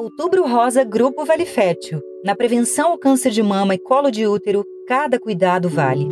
Outubro 0.00 0.46
Rosa 0.48 0.82
Grupo 0.82 1.26
Vale 1.26 1.44
Fértil. 1.44 2.00
Na 2.24 2.34
prevenção 2.34 2.92
ao 2.92 2.98
câncer 2.98 3.30
de 3.30 3.42
mama 3.42 3.74
e 3.74 3.78
colo 3.78 4.10
de 4.10 4.26
útero, 4.26 4.64
cada 4.88 5.20
cuidado 5.20 5.68
vale. 5.68 6.08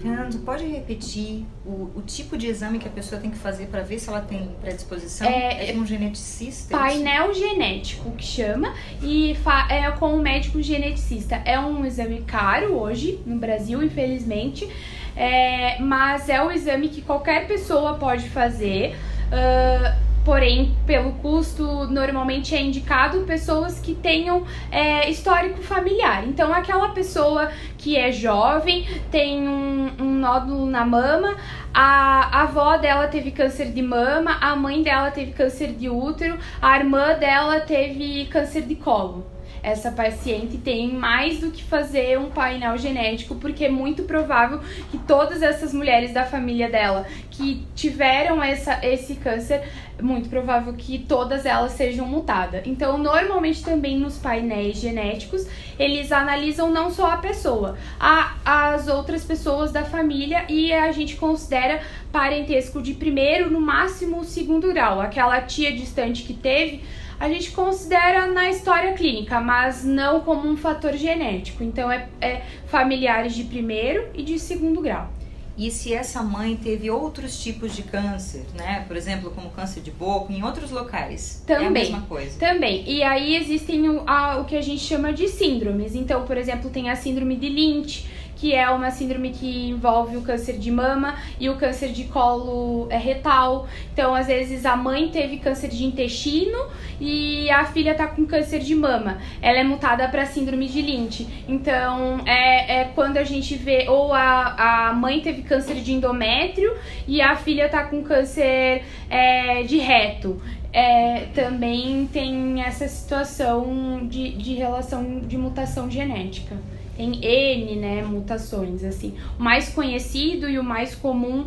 Fernando, 0.00 0.42
pode 0.42 0.64
repetir 0.64 1.44
o, 1.66 1.90
o, 1.94 2.00
tipo 2.06 2.38
de 2.38 2.46
exame 2.46 2.78
que 2.78 2.88
a 2.88 2.90
pessoa 2.90 3.20
tem 3.20 3.30
que 3.30 3.36
fazer 3.36 3.66
para 3.66 3.82
ver 3.82 3.98
se 3.98 4.08
ela 4.08 4.22
tem 4.22 4.56
predisposição? 4.62 5.28
É, 5.28 5.68
é 5.68 5.72
com 5.74 5.80
um 5.80 5.86
geneticista? 5.86 6.74
É 6.74 6.78
painel 6.78 7.34
genético 7.34 8.10
que 8.12 8.24
chama 8.24 8.74
e 9.02 9.36
é 9.68 9.90
com 9.90 10.14
um 10.14 10.22
médico 10.22 10.62
geneticista. 10.62 11.42
É 11.44 11.60
um 11.60 11.84
exame 11.84 12.22
caro 12.22 12.72
hoje 12.72 13.20
no 13.26 13.36
Brasil, 13.36 13.82
infelizmente, 13.82 14.66
é, 15.14 15.78
mas 15.78 16.30
é 16.30 16.42
o 16.42 16.50
exame 16.50 16.88
que 16.88 17.02
qualquer 17.02 17.46
pessoa 17.46 17.98
pode 17.98 18.30
fazer. 18.30 18.96
Uh, 19.28 20.11
porém, 20.24 20.76
pelo 20.86 21.12
custo, 21.14 21.86
normalmente 21.86 22.54
é 22.54 22.62
indicado 22.62 23.20
pessoas 23.20 23.80
que 23.80 23.94
tenham 23.94 24.44
é, 24.70 25.10
histórico 25.10 25.60
familiar. 25.62 26.24
Então, 26.26 26.52
aquela 26.52 26.90
pessoa 26.90 27.50
que 27.76 27.96
é 27.96 28.12
jovem, 28.12 28.86
tem 29.10 29.48
um, 29.48 29.90
um 29.98 30.14
nódulo 30.14 30.66
na 30.66 30.84
mama, 30.84 31.36
a, 31.74 32.38
a 32.38 32.42
avó 32.42 32.76
dela 32.76 33.08
teve 33.08 33.30
câncer 33.30 33.72
de 33.72 33.82
mama, 33.82 34.38
a 34.40 34.54
mãe 34.54 34.82
dela 34.82 35.10
teve 35.10 35.32
câncer 35.32 35.72
de 35.72 35.88
útero, 35.88 36.38
a 36.60 36.78
irmã 36.78 37.14
dela 37.18 37.60
teve 37.60 38.26
câncer 38.26 38.62
de 38.62 38.76
colo 38.76 39.26
essa 39.62 39.92
paciente 39.92 40.58
tem 40.58 40.92
mais 40.92 41.38
do 41.40 41.50
que 41.50 41.62
fazer 41.62 42.18
um 42.18 42.30
painel 42.30 42.76
genético, 42.76 43.36
porque 43.36 43.66
é 43.66 43.70
muito 43.70 44.02
provável 44.02 44.60
que 44.90 44.98
todas 44.98 45.40
essas 45.42 45.72
mulheres 45.72 46.12
da 46.12 46.24
família 46.24 46.68
dela 46.68 47.06
que 47.30 47.64
tiveram 47.74 48.42
essa, 48.42 48.84
esse 48.84 49.14
câncer, 49.14 49.62
muito 50.00 50.28
provável 50.28 50.72
que 50.74 50.98
todas 50.98 51.46
elas 51.46 51.72
sejam 51.72 52.06
mutadas. 52.06 52.62
Então, 52.66 52.98
normalmente 52.98 53.62
também 53.62 53.96
nos 53.96 54.18
painéis 54.18 54.78
genéticos, 54.78 55.46
eles 55.78 56.10
analisam 56.10 56.70
não 56.70 56.90
só 56.90 57.12
a 57.12 57.16
pessoa, 57.18 57.78
a, 58.00 58.34
as 58.44 58.88
outras 58.88 59.24
pessoas 59.24 59.70
da 59.70 59.84
família 59.84 60.44
e 60.48 60.72
a 60.72 60.90
gente 60.90 61.16
considera 61.16 61.80
parentesco 62.10 62.82
de 62.82 62.94
primeiro, 62.94 63.50
no 63.50 63.60
máximo 63.60 64.24
segundo 64.24 64.72
grau. 64.72 65.00
Aquela 65.00 65.40
tia 65.40 65.72
distante 65.72 66.24
que 66.24 66.34
teve 66.34 66.82
a 67.22 67.28
gente 67.28 67.52
considera 67.52 68.26
na 68.26 68.50
história 68.50 68.94
clínica, 68.94 69.40
mas 69.40 69.84
não 69.84 70.22
como 70.22 70.48
um 70.48 70.56
fator 70.56 70.92
genético. 70.94 71.62
Então, 71.62 71.88
é, 71.88 72.08
é 72.20 72.42
familiares 72.66 73.32
de 73.32 73.44
primeiro 73.44 74.08
e 74.12 74.24
de 74.24 74.40
segundo 74.40 74.80
grau. 74.80 75.08
E 75.56 75.70
se 75.70 75.94
essa 75.94 76.20
mãe 76.20 76.56
teve 76.56 76.90
outros 76.90 77.40
tipos 77.40 77.76
de 77.76 77.84
câncer, 77.84 78.44
né? 78.56 78.84
Por 78.88 78.96
exemplo, 78.96 79.30
como 79.30 79.50
câncer 79.50 79.82
de 79.82 79.92
boca, 79.92 80.32
em 80.32 80.42
outros 80.42 80.72
locais? 80.72 81.44
Também. 81.46 81.64
É 81.64 81.68
a 81.68 81.70
mesma 81.70 82.00
coisa. 82.00 82.36
Também. 82.40 82.82
E 82.90 83.04
aí 83.04 83.36
existem 83.36 83.88
o, 83.88 84.02
a, 84.04 84.38
o 84.38 84.44
que 84.44 84.56
a 84.56 84.60
gente 84.60 84.82
chama 84.82 85.12
de 85.12 85.28
síndromes. 85.28 85.94
Então, 85.94 86.24
por 86.24 86.36
exemplo, 86.36 86.70
tem 86.70 86.90
a 86.90 86.96
síndrome 86.96 87.36
de 87.36 87.48
Lynch, 87.48 88.04
que 88.36 88.54
é 88.54 88.68
uma 88.70 88.90
síndrome 88.90 89.30
que 89.30 89.68
envolve 89.68 90.16
o 90.16 90.22
câncer 90.22 90.58
de 90.58 90.70
mama 90.70 91.14
e 91.38 91.48
o 91.48 91.56
câncer 91.56 91.88
de 91.92 92.04
colo 92.04 92.86
é, 92.90 92.96
retal. 92.96 93.68
Então, 93.92 94.14
às 94.14 94.26
vezes, 94.26 94.66
a 94.66 94.76
mãe 94.76 95.08
teve 95.08 95.38
câncer 95.38 95.68
de 95.68 95.84
intestino 95.84 96.58
e 97.00 97.50
a 97.50 97.64
filha 97.64 97.94
tá 97.94 98.06
com 98.06 98.26
câncer 98.26 98.60
de 98.60 98.74
mama. 98.74 99.18
Ela 99.40 99.58
é 99.58 99.64
mutada 99.64 100.08
para 100.08 100.26
síndrome 100.26 100.66
de 100.68 100.82
Lynch. 100.82 101.26
Então, 101.48 102.20
é, 102.26 102.80
é 102.80 102.84
quando 102.94 103.16
a 103.16 103.24
gente 103.24 103.54
vê, 103.54 103.86
ou 103.88 104.12
a, 104.12 104.88
a 104.88 104.92
mãe 104.92 105.20
teve 105.20 105.42
câncer 105.42 105.76
de 105.76 105.92
endométrio 105.92 106.74
e 107.06 107.20
a 107.20 107.36
filha 107.36 107.68
tá 107.68 107.84
com 107.84 108.02
câncer 108.02 108.84
é, 109.08 109.62
de 109.62 109.78
reto. 109.78 110.40
É, 110.72 111.26
também 111.34 112.08
tem 112.10 112.62
essa 112.62 112.88
situação 112.88 114.06
de, 114.06 114.32
de 114.32 114.54
relação 114.54 115.20
de 115.20 115.36
mutação 115.36 115.90
genética 115.90 116.56
tem 116.96 117.24
N, 117.24 117.76
né, 117.76 118.02
mutações, 118.02 118.84
assim. 118.84 119.14
O 119.38 119.42
mais 119.42 119.68
conhecido 119.70 120.48
e 120.48 120.58
o 120.58 120.64
mais 120.64 120.94
comum 120.94 121.46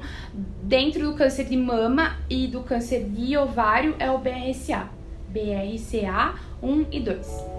dentro 0.64 1.12
do 1.12 1.16
câncer 1.16 1.46
de 1.46 1.58
mama 1.58 2.18
e 2.30 2.48
do 2.48 2.62
câncer 2.62 3.06
de 3.06 3.38
ovário 3.38 3.96
é 4.00 4.10
o 4.10 4.18
BRCA. 4.18 4.90
BRCA 5.30 6.36
1 6.62 6.86
e 6.92 7.00
2. 7.00 7.55